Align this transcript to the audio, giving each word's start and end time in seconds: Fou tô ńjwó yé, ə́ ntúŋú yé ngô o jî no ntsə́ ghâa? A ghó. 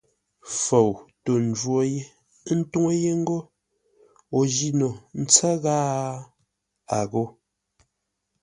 Fou 0.63 0.89
tô 1.23 1.33
ńjwó 1.47 1.77
yé, 1.91 2.01
ə́ 2.49 2.53
ntúŋú 2.59 2.89
yé 3.01 3.11
ngô 3.21 3.37
o 4.37 4.39
jî 4.53 4.69
no 4.79 4.89
ntsə́ 5.21 5.53
ghâa? 5.63 6.21
A 6.95 6.97
ghó. 7.11 7.23